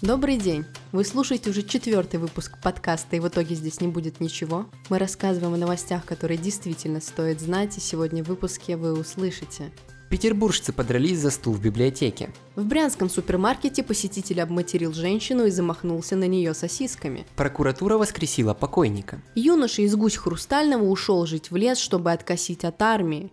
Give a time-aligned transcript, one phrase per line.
[0.00, 0.64] Добрый день!
[0.92, 4.66] Вы слушаете уже четвертый выпуск подкаста «И в итоге здесь не будет ничего».
[4.90, 9.72] Мы рассказываем о новостях, которые действительно стоит знать, и сегодня в выпуске вы услышите.
[10.08, 12.30] Петербуржцы подрались за стул в библиотеке.
[12.54, 17.26] В брянском супермаркете посетитель обматерил женщину и замахнулся на нее сосисками.
[17.34, 19.20] Прокуратура воскресила покойника.
[19.34, 23.32] Юноша из гусь Хрустального ушел жить в лес, чтобы откосить от армии.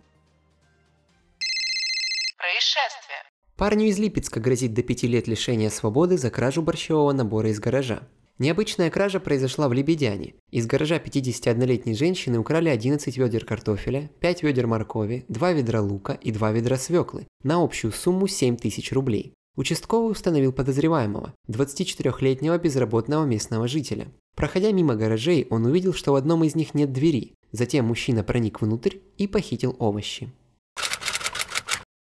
[3.58, 8.02] Парню из Липецка грозит до пяти лет лишения свободы за кражу борщевого набора из гаража.
[8.38, 10.34] Необычная кража произошла в Лебедяне.
[10.52, 16.34] Из гаража 51-летней женщины украли 11 ведер картофеля, 5 ведер моркови, 2 ведра лука и
[16.34, 19.32] 2 ведра свеклы на общую сумму 7 тысяч рублей.
[19.56, 24.10] Участковый установил подозреваемого, 24-летнего безработного местного жителя.
[24.36, 27.36] Проходя мимо гаражей, он увидел, что в одном из них нет двери.
[27.54, 30.30] Затем мужчина проник внутрь и похитил овощи.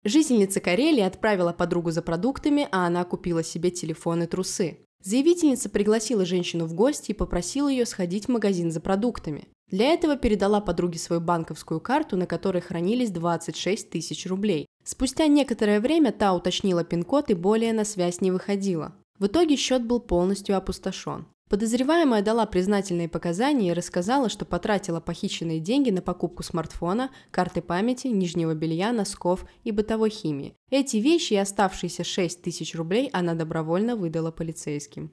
[0.05, 4.79] Жительница Карелии отправила подругу за продуктами, а она купила себе телефон и трусы.
[5.01, 9.47] Заявительница пригласила женщину в гости и попросила ее сходить в магазин за продуктами.
[9.71, 14.67] Для этого передала подруге свою банковскую карту, на которой хранились 26 тысяч рублей.
[14.83, 18.93] Спустя некоторое время та уточнила пин-код и более на связь не выходила.
[19.19, 21.27] В итоге счет был полностью опустошен.
[21.49, 28.07] Подозреваемая дала признательные показания и рассказала, что потратила похищенные деньги на покупку смартфона, карты памяти,
[28.07, 30.55] нижнего белья, носков и бытовой химии.
[30.71, 35.11] Эти вещи и оставшиеся 6 тысяч рублей она добровольно выдала полицейским.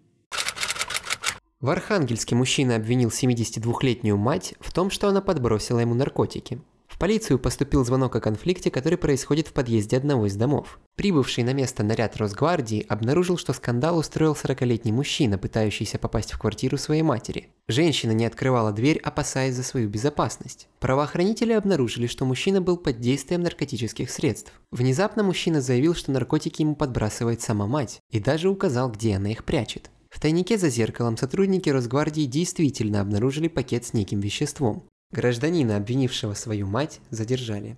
[1.61, 6.63] В Архангельске мужчина обвинил 72-летнюю мать в том, что она подбросила ему наркотики
[7.01, 10.79] полицию поступил звонок о конфликте, который происходит в подъезде одного из домов.
[10.95, 16.77] Прибывший на место наряд Росгвардии обнаружил, что скандал устроил 40-летний мужчина, пытающийся попасть в квартиру
[16.77, 17.49] своей матери.
[17.67, 20.69] Женщина не открывала дверь, опасаясь за свою безопасность.
[20.79, 24.53] Правоохранители обнаружили, что мужчина был под действием наркотических средств.
[24.71, 29.45] Внезапно мужчина заявил, что наркотики ему подбрасывает сама мать, и даже указал, где она их
[29.45, 29.91] прячет.
[30.11, 34.90] В тайнике за зеркалом сотрудники Росгвардии действительно обнаружили пакет с неким веществом.
[35.13, 37.77] Гражданина, обвинившего свою мать, задержали.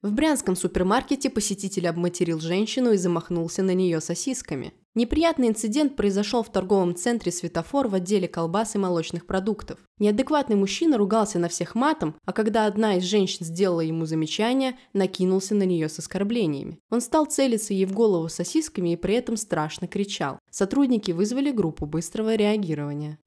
[0.00, 4.72] В брянском супермаркете посетитель обматерил женщину и замахнулся на нее сосисками.
[4.94, 9.80] Неприятный инцидент произошел в торговом центре «Светофор» в отделе колбас и молочных продуктов.
[9.98, 15.56] Неадекватный мужчина ругался на всех матом, а когда одна из женщин сделала ему замечание, накинулся
[15.56, 16.78] на нее с оскорблениями.
[16.90, 20.38] Он стал целиться ей в голову сосисками и при этом страшно кричал.
[20.50, 23.18] Сотрудники вызвали группу быстрого реагирования.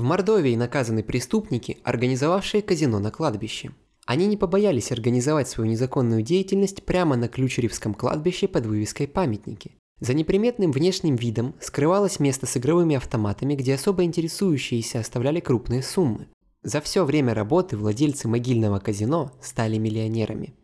[0.00, 3.72] В Мордовии наказаны преступники, организовавшие казино на кладбище.
[4.06, 9.72] Они не побоялись организовать свою незаконную деятельность прямо на Ключеревском кладбище под вывеской «Памятники».
[10.00, 16.28] За неприметным внешним видом скрывалось место с игровыми автоматами, где особо интересующиеся оставляли крупные суммы.
[16.62, 20.54] За все время работы владельцы могильного казино стали миллионерами.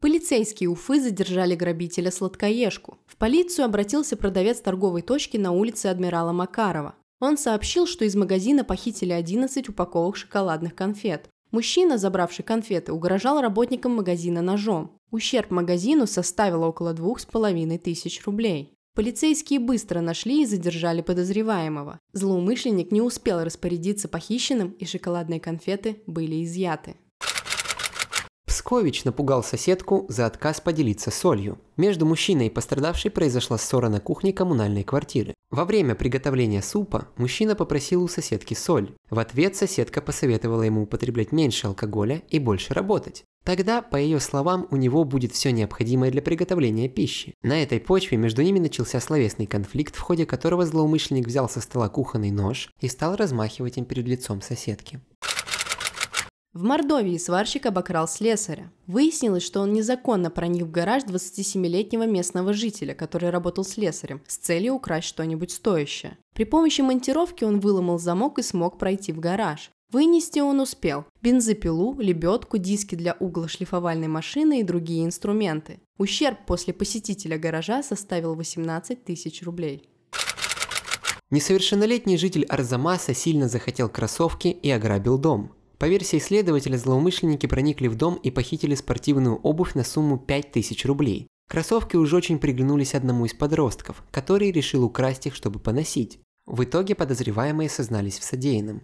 [0.00, 2.98] Полицейские Уфы задержали грабителя сладкоежку.
[3.06, 6.96] В полицию обратился продавец торговой точки на улице Адмирала Макарова.
[7.20, 11.28] Он сообщил, что из магазина похитили 11 упаковок шоколадных конфет.
[11.50, 14.96] Мужчина, забравший конфеты, угрожал работникам магазина ножом.
[15.10, 18.74] Ущерб магазину составил около двух с половиной тысяч рублей.
[18.94, 22.00] Полицейские быстро нашли и задержали подозреваемого.
[22.12, 26.96] Злоумышленник не успел распорядиться похищенным, и шоколадные конфеты были изъяты.
[28.50, 31.60] Пскович напугал соседку за отказ поделиться солью.
[31.76, 35.34] Между мужчиной и пострадавшей произошла ссора на кухне коммунальной квартиры.
[35.52, 38.92] Во время приготовления супа мужчина попросил у соседки соль.
[39.08, 43.22] В ответ соседка посоветовала ему употреблять меньше алкоголя и больше работать.
[43.44, 47.34] Тогда, по ее словам, у него будет все необходимое для приготовления пищи.
[47.42, 51.88] На этой почве между ними начался словесный конфликт, в ходе которого злоумышленник взял со стола
[51.88, 55.00] кухонный нож и стал размахивать им перед лицом соседки.
[56.52, 58.72] В Мордовии сварщик обокрал слесаря.
[58.88, 64.74] Выяснилось, что он незаконно проник в гараж 27-летнего местного жителя, который работал слесарем, с целью
[64.74, 66.18] украсть что-нибудь стоящее.
[66.34, 69.70] При помощи монтировки он выломал замок и смог пройти в гараж.
[69.92, 75.78] Вынести он успел бензопилу, лебедку, диски для углошлифовальной машины и другие инструменты.
[75.98, 79.88] Ущерб после посетителя гаража составил 18 тысяч рублей.
[81.30, 85.52] Несовершеннолетний житель Арзамаса сильно захотел кроссовки и ограбил дом.
[85.80, 91.26] По версии следователя, злоумышленники проникли в дом и похитили спортивную обувь на сумму 5000 рублей.
[91.48, 96.20] Кроссовки уже очень приглянулись одному из подростков, который решил украсть их, чтобы поносить.
[96.44, 98.82] В итоге подозреваемые сознались в содеянном.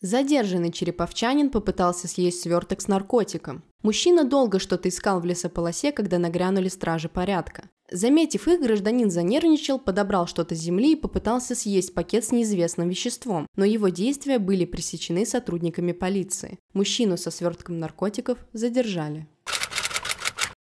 [0.00, 3.64] Задержанный череповчанин попытался съесть сверток с наркотиком.
[3.82, 7.68] Мужчина долго что-то искал в лесополосе, когда нагрянули стражи порядка.
[7.90, 13.46] Заметив их, гражданин занервничал, подобрал что-то с земли и попытался съесть пакет с неизвестным веществом,
[13.56, 16.58] но его действия были пресечены сотрудниками полиции.
[16.72, 19.26] Мужчину со свертком наркотиков задержали.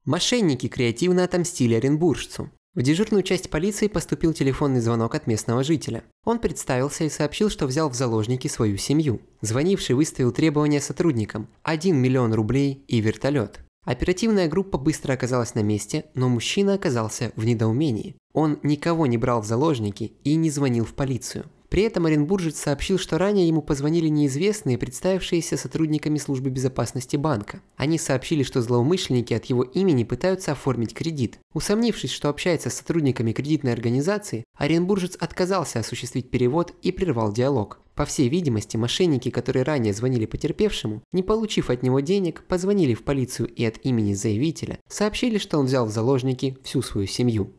[0.05, 2.51] Мошенники креативно отомстили оренбуржцу.
[2.77, 6.05] В дежурную часть полиции поступил телефонный звонок от местного жителя.
[6.27, 9.23] Он представился и сообщил, что взял в заложники свою семью.
[9.41, 13.61] Звонивший выставил требования сотрудникам– 1 миллион рублей и вертолет.
[13.87, 18.15] Оперативная группа быстро оказалась на месте, но мужчина оказался в недоумении.
[18.35, 21.47] Он никого не брал в заложники и не звонил в полицию.
[21.77, 27.61] При этом Оренбуржец сообщил, что ранее ему позвонили неизвестные, представившиеся сотрудниками службы безопасности банка.
[27.77, 31.39] Они сообщили, что злоумышленники от его имени пытаются оформить кредит.
[31.53, 37.79] Усомнившись, что общается с сотрудниками кредитной организации, Оренбуржец отказался осуществить перевод и прервал диалог.
[37.95, 43.05] По всей видимости, мошенники, которые ранее звонили потерпевшему, не получив от него денег, позвонили в
[43.05, 47.53] полицию и от имени заявителя сообщили, что он взял в заложники всю свою семью.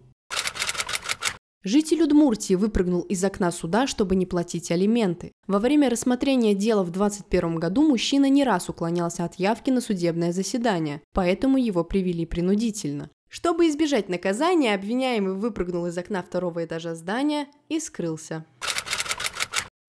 [1.63, 5.31] Житель Удмуртии выпрыгнул из окна суда, чтобы не платить алименты.
[5.47, 10.31] Во время рассмотрения дела в 2021 году мужчина не раз уклонялся от явки на судебное
[10.31, 13.09] заседание, поэтому его привели принудительно.
[13.27, 18.45] Чтобы избежать наказания, обвиняемый выпрыгнул из окна второго этажа здания и скрылся.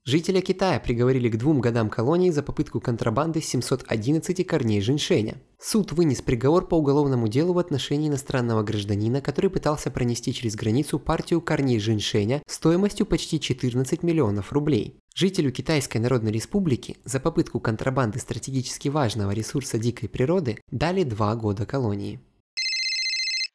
[0.08, 5.36] Жителя Китая приговорили к двум годам колонии за попытку контрабанды 711 корней женьшеня.
[5.60, 10.98] Суд вынес приговор по уголовному делу в отношении иностранного гражданина, который пытался пронести через границу
[10.98, 14.98] партию корней женьшеня стоимостью почти 14 миллионов рублей.
[15.14, 21.66] Жителю Китайской Народной Республики за попытку контрабанды стратегически важного ресурса дикой природы дали два года
[21.66, 22.22] колонии.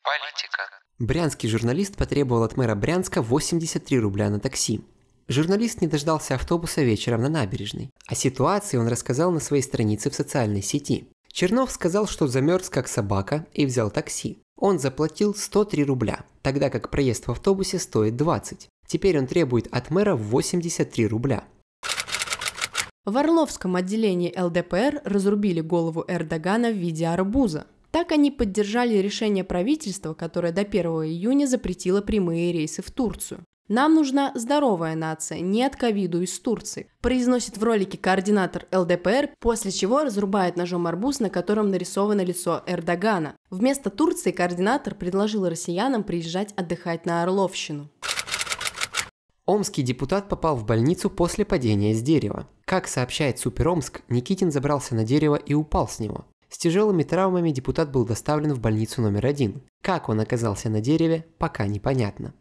[0.05, 0.69] Политика.
[0.99, 4.83] Брянский журналист потребовал от мэра Брянска 83 рубля на такси.
[5.33, 7.91] Журналист не дождался автобуса вечером на набережной.
[8.07, 11.09] О ситуации он рассказал на своей странице в социальной сети.
[11.33, 14.43] Чернов сказал, что замерз как собака и взял такси.
[14.59, 18.69] Он заплатил 103 рубля, тогда как проезд в автобусе стоит 20.
[18.87, 21.45] Теперь он требует от мэра 83 рубля.
[23.07, 27.67] В Орловском отделении ЛДПР разрубили голову Эрдогана в виде арбуза.
[27.91, 33.45] Так они поддержали решение правительства, которое до 1 июня запретило прямые рейсы в Турцию.
[33.69, 39.71] Нам нужна здоровая нация, не от ковиду из Турции, произносит в ролике координатор ЛДПР, после
[39.71, 43.37] чего разрубает ножом арбуз, на котором нарисовано лицо Эрдогана.
[43.51, 47.89] Вместо Турции координатор предложил россиянам приезжать отдыхать на Орловщину.
[49.47, 52.49] Омский депутат попал в больницу после падения с дерева.
[52.65, 56.27] Как сообщает Суперомск, Никитин забрался на дерево и упал с него.
[56.49, 59.63] С тяжелыми травмами депутат был доставлен в больницу номер один.
[59.83, 62.35] Как он оказался на дереве, пока непонятно.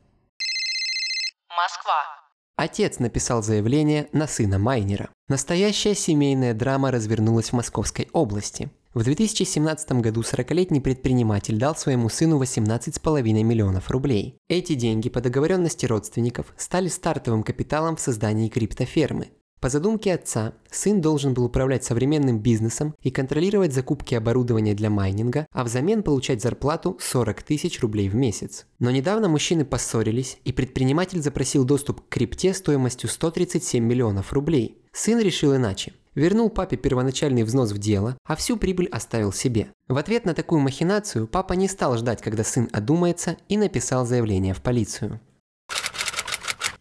[1.58, 2.22] Москва.
[2.56, 5.10] Отец написал заявление на сына майнера.
[5.28, 8.70] Настоящая семейная драма развернулась в Московской области.
[8.94, 14.38] В 2017 году 40-летний предприниматель дал своему сыну 18,5 миллионов рублей.
[14.50, 19.30] Эти деньги по договоренности родственников стали стартовым капиталом в создании криптофермы.
[19.62, 25.46] По задумке отца, сын должен был управлять современным бизнесом и контролировать закупки оборудования для майнинга,
[25.52, 28.66] а взамен получать зарплату 40 тысяч рублей в месяц.
[28.80, 34.82] Но недавно мужчины поссорились, и предприниматель запросил доступ к крипте стоимостью 137 миллионов рублей.
[34.94, 35.94] Сын решил иначе.
[36.16, 39.68] Вернул папе первоначальный взнос в дело, а всю прибыль оставил себе.
[39.88, 44.56] В ответ на такую махинацию папа не стал ждать, когда сын одумается, и написал заявление
[44.56, 45.22] в полицию.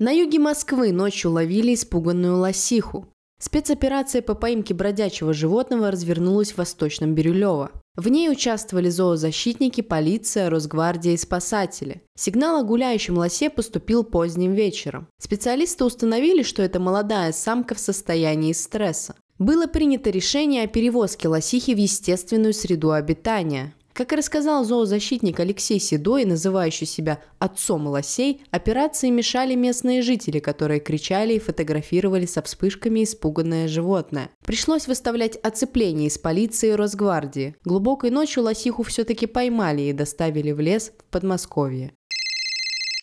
[0.01, 3.07] На юге Москвы ночью ловили испуганную лосиху.
[3.39, 7.71] Спецоперация по поимке бродячего животного развернулась в Восточном Бирюлево.
[7.97, 12.01] В ней участвовали зоозащитники, полиция, Росгвардия и спасатели.
[12.17, 15.07] Сигнал о гуляющем лосе поступил поздним вечером.
[15.19, 19.17] Специалисты установили, что это молодая самка в состоянии стресса.
[19.39, 23.75] Было принято решение о перевозке лосихи в естественную среду обитания.
[24.01, 30.81] Как и рассказал зоозащитник Алексей Седой, называющий себя отцом лосей, операции мешали местные жители, которые
[30.81, 34.31] кричали и фотографировали со вспышками испуганное животное.
[34.43, 37.57] Пришлось выставлять оцепление из полиции и Росгвардии.
[37.63, 41.93] Глубокой ночью лосиху все-таки поймали и доставили в лес в Подмосковье.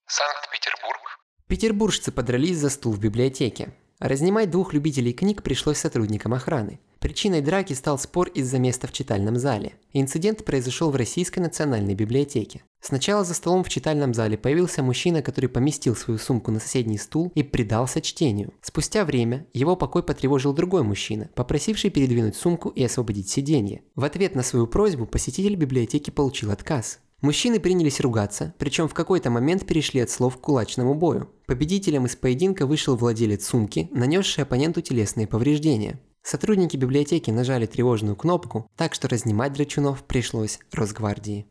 [0.08, 1.20] Санкт-Петербург.
[1.46, 3.72] Петербуржцы подрались за стул в библиотеке.
[4.00, 6.80] Разнимать двух любителей книг пришлось сотрудникам охраны.
[7.00, 9.74] Причиной драки стал спор из-за места в читальном зале.
[9.94, 12.62] Инцидент произошел в Российской национальной библиотеке.
[12.80, 17.32] Сначала за столом в читальном зале появился мужчина, который поместил свою сумку на соседний стул
[17.34, 18.54] и предался чтению.
[18.62, 23.82] Спустя время его покой потревожил другой мужчина, попросивший передвинуть сумку и освободить сиденье.
[23.96, 27.00] В ответ на свою просьбу посетитель библиотеки получил отказ.
[27.22, 31.30] Мужчины принялись ругаться, причем в какой-то момент перешли от слов к кулачному бою.
[31.48, 36.00] Победителем из поединка вышел владелец сумки, нанесший оппоненту телесные повреждения.
[36.22, 41.48] Сотрудники библиотеки нажали тревожную кнопку, так что разнимать драчунов пришлось Росгвардии.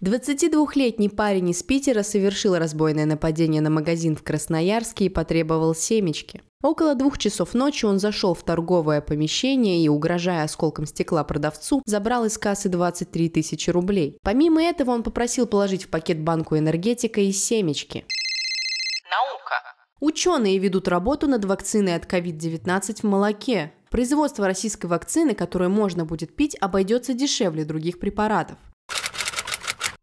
[0.00, 6.40] 22-летний парень из Питера совершил разбойное нападение на магазин в Красноярске и потребовал семечки.
[6.62, 12.26] Около двух часов ночи он зашел в торговое помещение и, угрожая осколком стекла продавцу, забрал
[12.26, 14.18] из кассы 23 тысячи рублей.
[14.22, 18.04] Помимо этого он попросил положить в пакет банку энергетика и семечки.
[19.10, 19.54] Наука.
[19.98, 23.72] Ученые ведут работу над вакциной от COVID-19 в молоке.
[23.90, 28.58] Производство российской вакцины, которую можно будет пить, обойдется дешевле других препаратов.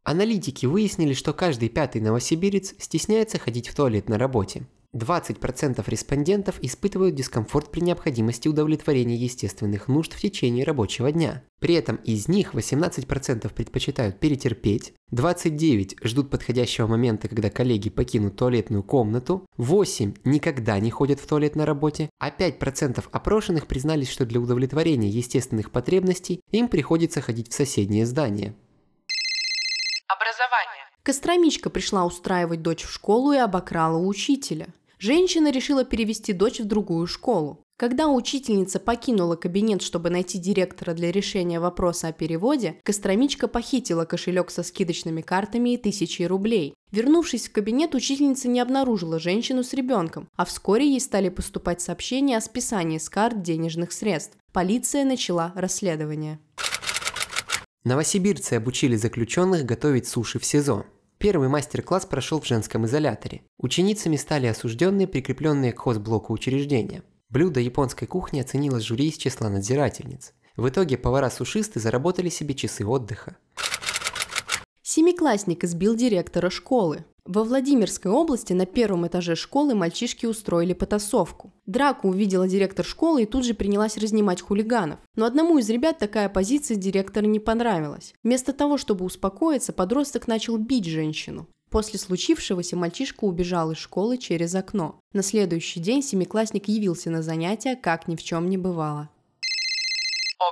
[0.05, 4.67] Аналитики выяснили, что каждый пятый новосибирец стесняется ходить в туалет на работе.
[4.95, 11.43] 20% респондентов испытывают дискомфорт при необходимости удовлетворения естественных нужд в течение рабочего дня.
[11.59, 18.83] При этом из них 18% предпочитают перетерпеть, 29% ждут подходящего момента, когда коллеги покинут туалетную
[18.83, 24.39] комнату, 8% никогда не ходят в туалет на работе, а 5% опрошенных признались, что для
[24.39, 28.53] удовлетворения естественных потребностей им приходится ходить в соседнее здание.
[30.35, 30.83] Образование.
[31.03, 34.67] Костромичка пришла устраивать дочь в школу и обокрала учителя.
[34.99, 37.61] Женщина решила перевести дочь в другую школу.
[37.77, 44.49] Когда учительница покинула кабинет, чтобы найти директора для решения вопроса о переводе, Костромичка похитила кошелек
[44.49, 46.73] со скидочными картами и тысячей рублей.
[46.91, 52.37] Вернувшись в кабинет, учительница не обнаружила женщину с ребенком, а вскоре ей стали поступать сообщения
[52.37, 54.37] о списании с карт денежных средств.
[54.51, 56.39] Полиция начала расследование.
[57.85, 60.87] Новосибирцы обучили заключенных готовить суши в СИЗО.
[61.19, 63.43] Первый мастер-класс прошел в женском изоляторе.
[63.59, 67.03] Ученицами стали осужденные, прикрепленные к хозблоку учреждения.
[67.29, 70.33] Блюдо японской кухни оценилось жюри из числа надзирательниц.
[70.57, 73.37] В итоге повара-сушисты заработали себе часы отдыха.
[74.81, 77.05] Семиклассник избил директора школы.
[77.25, 81.51] Во Владимирской области на первом этаже школы мальчишки устроили потасовку.
[81.65, 84.99] Драку увидела директор школы и тут же принялась разнимать хулиганов.
[85.15, 88.13] Но одному из ребят такая позиция директора не понравилась.
[88.21, 91.47] Вместо того, чтобы успокоиться, подросток начал бить женщину.
[91.71, 94.99] После случившегося мальчишка убежал из школы через окно.
[95.11, 99.09] На следующий день семиклассник явился на занятия, как ни в чем не бывало.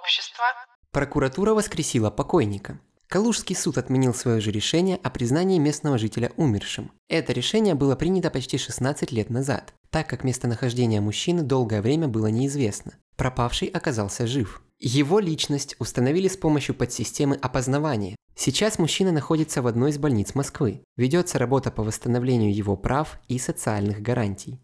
[0.02, 0.44] Общество.
[0.90, 2.80] Прокуратура воскресила покойника.
[3.14, 6.90] Калужский суд отменил свое же решение о признании местного жителя умершим.
[7.08, 12.26] Это решение было принято почти 16 лет назад, так как местонахождение мужчины долгое время было
[12.26, 12.94] неизвестно.
[13.16, 14.64] Пропавший оказался жив.
[14.80, 18.16] Его личность установили с помощью подсистемы опознавания.
[18.36, 20.82] Сейчас мужчина находится в одной из больниц Москвы.
[20.98, 24.60] Ведется работа по восстановлению его прав и социальных гарантий.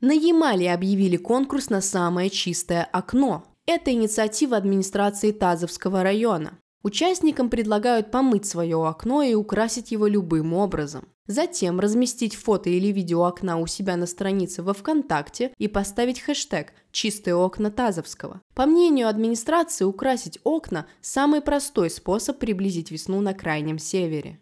[0.00, 3.42] На Ямале объявили конкурс на самое чистое окно.
[3.66, 6.56] Это инициатива администрации Тазовского района.
[6.82, 11.08] Участникам предлагают помыть свое окно и украсить его любым образом.
[11.26, 16.72] Затем разместить фото или видео окна у себя на странице во ВКонтакте и поставить хэштег
[16.90, 18.40] «Чистые окна Тазовского».
[18.54, 24.40] По мнению администрации, украсить окна– самый простой способ приблизить весну на Крайнем Севере.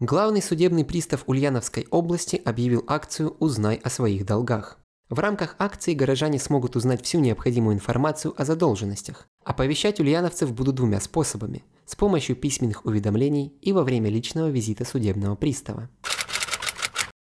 [0.00, 4.78] Главный судебный пристав Ульяновской области объявил акцию «Узнай о своих долгах».
[5.10, 9.26] В рамках акции горожане смогут узнать всю необходимую информацию о задолженностях.
[9.42, 15.34] Оповещать ульяновцев будут двумя способами– с помощью письменных уведомлений и во время личного визита судебного
[15.34, 15.88] пристава.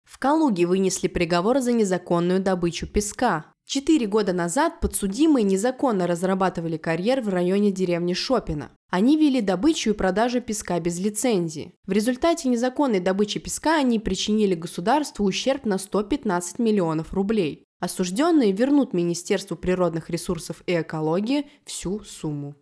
[0.04, 3.46] В Калуге вынесли приговор за незаконную добычу песка.
[3.68, 8.72] Четыре года назад подсудимые незаконно разрабатывали карьер в районе деревни Шопина.
[8.90, 11.76] Они вели добычу и продажу песка без лицензии.
[11.86, 17.65] В результате незаконной добычи песка они причинили государству ущерб на 115 миллионов рублей.
[17.80, 22.56] Осужденные вернут Министерству природных ресурсов и экологии всю сумму.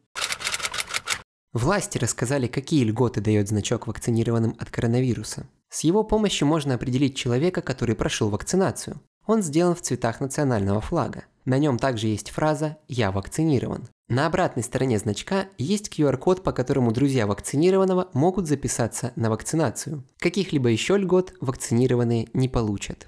[1.53, 5.47] Власти рассказали, какие льготы дает значок вакцинированным от коронавируса.
[5.69, 8.99] С его помощью можно определить человека, который прошел вакцинацию.
[9.27, 11.25] Он сделан в цветах национального флага.
[11.45, 13.87] На нем также есть фраза «Я вакцинирован».
[14.09, 20.03] На обратной стороне значка есть QR-код, по которому друзья вакцинированного могут записаться на вакцинацию.
[20.19, 23.07] Каких-либо еще льгот вакцинированные не получат.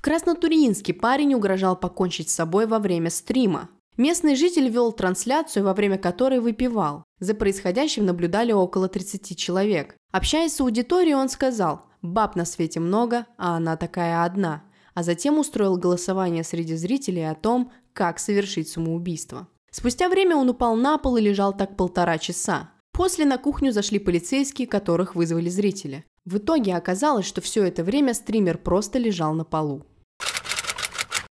[0.00, 3.68] В Краснотурьинске парень угрожал покончить с собой во время стрима.
[3.98, 7.04] Местный житель вел трансляцию, во время которой выпивал.
[7.18, 9.94] За происходящим наблюдали около 30 человек.
[10.10, 14.64] Общаясь с аудиторией, он сказал «Баб на свете много, а она такая одна»,
[14.94, 19.48] а затем устроил голосование среди зрителей о том, как совершить самоубийство.
[19.70, 22.70] Спустя время он упал на пол и лежал так полтора часа.
[22.92, 26.06] После на кухню зашли полицейские, которых вызвали зрители.
[26.24, 29.84] В итоге оказалось, что все это время стример просто лежал на полу.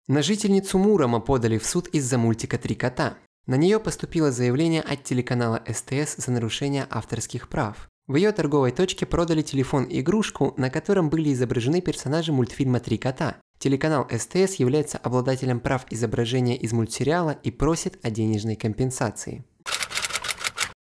[0.07, 3.17] На жительницу Мурома подали в суд из-за мультика «Три кота».
[3.47, 7.89] На нее поступило заявление от телеканала СТС за нарушение авторских прав.
[8.05, 13.37] В ее торговой точке продали телефон-игрушку, на котором были изображены персонажи мультфильма «Три кота».
[13.57, 19.43] Телеканал СТС является обладателем прав изображения из мультсериала и просит о денежной компенсации.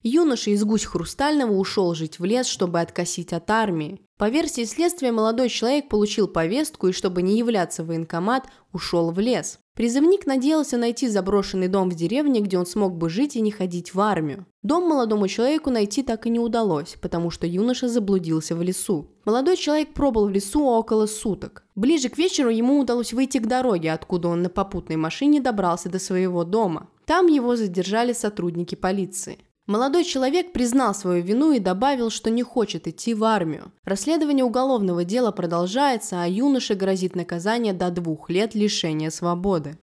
[0.08, 4.00] Юноша из гусь Хрустального ушел жить в лес, чтобы откосить от армии.
[4.20, 9.18] По версии следствия, молодой человек получил повестку и, чтобы не являться в военкомат, ушел в
[9.18, 9.58] лес.
[9.74, 13.96] Призывник надеялся найти заброшенный дом в деревне, где он смог бы жить и не ходить
[13.96, 14.46] в армию.
[14.62, 19.10] Дом молодому человеку найти так и не удалось, потому что юноша заблудился в лесу.
[19.26, 21.64] Молодой человек пробыл в лесу около суток.
[21.74, 25.98] Ближе к вечеру ему удалось выйти к дороге, откуда он на попутной машине добрался до
[25.98, 26.90] своего дома.
[27.06, 29.40] Там его задержали сотрудники полиции.
[29.68, 33.72] Молодой человек признал свою вину и добавил, что не хочет идти в армию.
[33.84, 39.80] Расследование уголовного дела продолжается, а юноше грозит наказание до двух лет лишения свободы.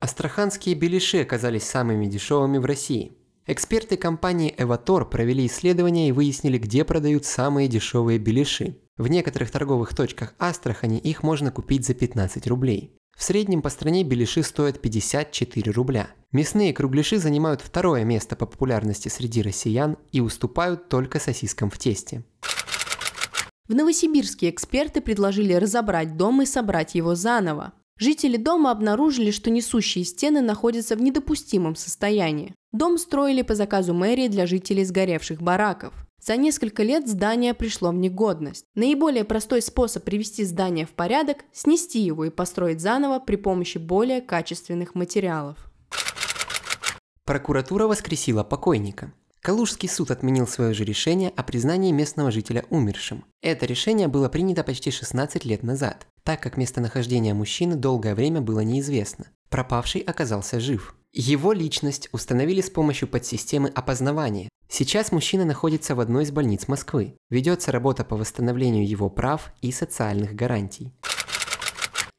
[0.00, 3.12] Астраханские беляши оказались самыми дешевыми в России.
[3.46, 8.76] Эксперты компании Эватор провели исследование и выяснили, где продают самые дешевые беляши.
[8.96, 12.92] В некоторых торговых точках Астрахани их можно купить за 15 рублей.
[13.16, 16.10] В среднем по стране беляши стоят 54 рубля.
[16.32, 22.24] Мясные кругляши занимают второе место по популярности среди россиян и уступают только сосискам в тесте.
[23.68, 27.72] В Новосибирске эксперты предложили разобрать дом и собрать его заново.
[27.98, 32.54] Жители дома обнаружили, что несущие стены находятся в недопустимом состоянии.
[32.72, 36.01] Дом строили по заказу мэрии для жителей сгоревших бараков.
[36.24, 38.66] За несколько лет здание пришло в негодность.
[38.76, 44.20] Наиболее простой способ привести здание в порядок– снести его и построить заново при помощи более
[44.20, 45.58] качественных материалов.
[47.24, 49.12] Прокуратура воскресила покойника.
[49.40, 53.24] Калужский суд отменил свое же решение о признании местного жителя умершим.
[53.40, 58.60] Это решение было принято почти 16 лет назад, так как местонахождение мужчины долгое время было
[58.60, 59.26] неизвестно.
[59.50, 60.94] Пропавший оказался жив.
[61.12, 67.18] Его личность установили с помощью подсистемы опознавания, Сейчас мужчина находится в одной из больниц Москвы.
[67.28, 70.94] Ведется работа по восстановлению его прав и социальных гарантий.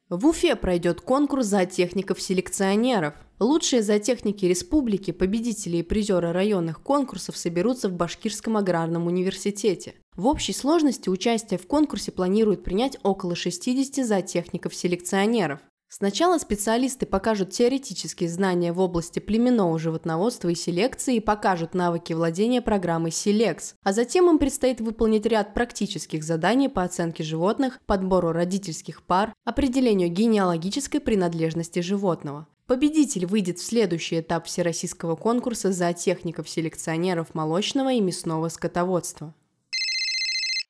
[0.08, 3.14] В Уфе пройдет конкурс зоотехников-селекционеров.
[3.40, 9.94] Лучшие зоотехники республики, победители и призеры районных конкурсов соберутся в Башкирском аграрном университете.
[10.14, 15.58] В общей сложности участие в конкурсе планируют принять около 60 зоотехников-селекционеров.
[15.96, 22.60] Сначала специалисты покажут теоретические знания в области племенного животноводства и селекции и покажут навыки владения
[22.60, 29.04] программой SELEX, а затем им предстоит выполнить ряд практических заданий по оценке животных, подбору родительских
[29.04, 32.48] пар, определению генеалогической принадлежности животного.
[32.66, 39.32] Победитель выйдет в следующий этап всероссийского конкурса зоотехников-селекционеров молочного и мясного скотоводства.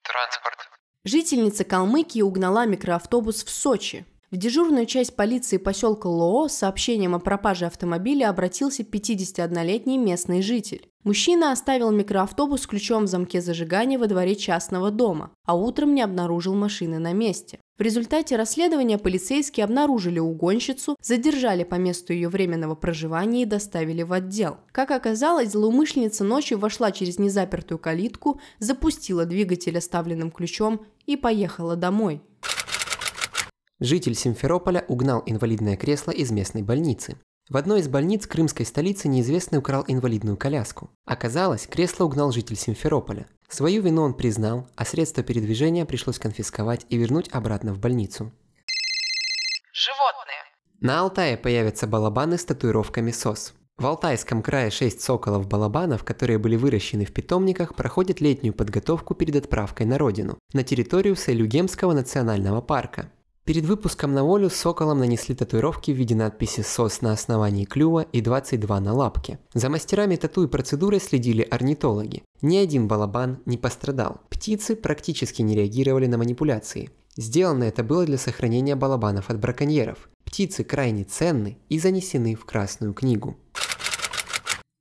[0.03, 0.59] Транспорт.
[1.05, 4.05] Жительница Калмыкии угнала микроавтобус в Сочи.
[4.35, 10.89] В дежурную часть полиции поселка Лоо с сообщением о пропаже автомобиля обратился 51-летний местный житель.
[11.05, 16.03] Мужчина оставил микроавтобус с ключом в замке зажигания во дворе частного дома, а утром не
[16.03, 17.61] обнаружил машины на месте.
[17.79, 24.13] В результате расследования полицейские обнаружили угонщицу, задержали по месту ее временного проживания и доставили в
[24.13, 24.57] отдел.
[24.73, 32.21] Как оказалось, злоумышленница ночью вошла через незапертую калитку, запустила двигатель оставленным ключом и поехала домой.
[33.81, 37.17] Житель Симферополя угнал инвалидное кресло из местной больницы.
[37.49, 40.91] В одной из больниц крымской столицы неизвестный украл инвалидную коляску.
[41.05, 43.27] Оказалось, кресло угнал житель Симферополя.
[43.49, 48.33] Свою вину он признал, а средства передвижения пришлось конфисковать и вернуть обратно в больницу.
[49.73, 50.39] Животные.
[50.81, 53.55] На Алтае появятся балабаны с татуировками СОС.
[53.77, 59.87] В Алтайском крае 6 соколов-балабанов, которые были выращены в питомниках, проходят летнюю подготовку перед отправкой
[59.87, 63.11] на родину, на территорию Сайлюгемского национального парка.
[63.45, 68.23] Перед выпуском на волю соколам нанесли татуировки в виде надписи «СОС» на основании клюва и
[68.23, 69.39] 22 на лапке.
[69.53, 72.23] За мастерами тату и процедурой следили орнитологи.
[72.41, 74.23] Ни один балабан не пострадал.
[74.31, 76.91] Птицы практически не реагировали на манипуляции.
[77.17, 80.09] Сделано это было для сохранения балабанов от браконьеров.
[80.25, 83.37] Птицы крайне ценны и занесены в Красную книгу.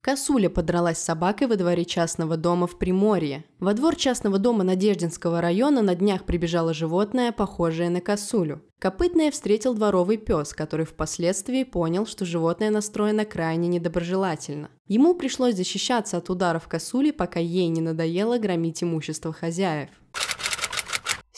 [0.04, 3.46] Косуля подралась с собакой во дворе частного дома в Приморье.
[3.62, 8.62] Во двор частного дома Надеждинского района на днях прибежало животное, похожее на косулю.
[8.80, 14.70] Копытное встретил дворовый пес, который впоследствии понял, что животное настроено крайне недоброжелательно.
[14.88, 19.88] Ему пришлось защищаться от ударов косули, пока ей не надоело громить имущество хозяев.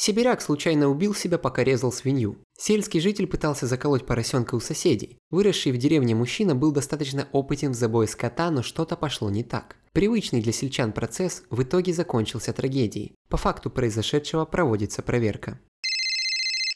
[0.06, 2.38] Сибиряк случайно убил себя, пока резал свинью.
[2.56, 5.18] Сельский житель пытался заколоть поросенка у соседей.
[5.32, 9.78] Выросший в деревне мужчина был достаточно опытен в забое скота, но что-то пошло не так.
[9.94, 13.16] Привычный для сельчан процесс в итоге закончился трагедией.
[13.30, 15.60] По факту произошедшего проводится проверка.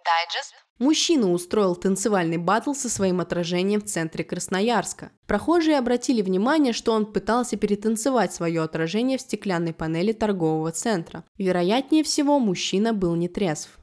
[0.03, 0.55] Дайджест.
[0.79, 5.11] Мужчина устроил танцевальный батл со своим отражением в центре Красноярска.
[5.27, 11.25] Прохожие обратили внимание, что он пытался перетанцевать свое отражение в стеклянной панели торгового центра.
[11.37, 13.77] Вероятнее всего, мужчина был не трезв.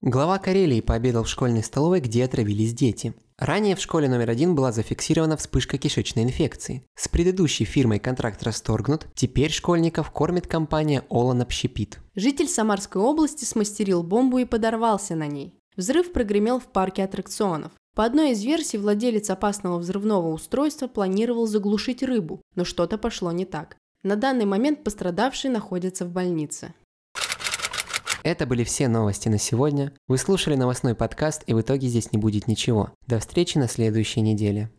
[0.00, 3.14] Глава Карелии пообедал в школьной столовой, где отравились дети.
[3.36, 6.84] Ранее в школе номер один была зафиксирована вспышка кишечной инфекции.
[6.96, 11.98] С предыдущей фирмой контракт расторгнут, теперь школьников кормит компания Олан Общепит.
[12.14, 15.57] Житель Самарской области смастерил бомбу и подорвался на ней.
[15.78, 17.70] Взрыв прогремел в парке аттракционов.
[17.94, 23.44] По одной из версий, владелец опасного взрывного устройства планировал заглушить рыбу, но что-то пошло не
[23.44, 23.76] так.
[24.02, 26.74] На данный момент пострадавший находится в больнице.
[28.24, 29.92] Это были все новости на сегодня.
[30.08, 32.90] Вы слушали новостной подкаст, и в итоге здесь не будет ничего.
[33.06, 34.72] До встречи на следующей неделе.